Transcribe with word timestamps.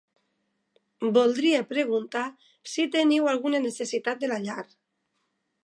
Voldria 1.17 1.59
preguntar 1.73 2.23
si 2.71 2.87
teniu 2.97 3.29
alguna 3.35 3.61
necessitat 3.67 4.25
de 4.25 4.31
la 4.33 4.41
llar. 4.49 4.67